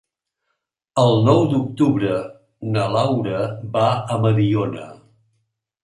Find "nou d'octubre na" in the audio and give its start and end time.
1.27-2.89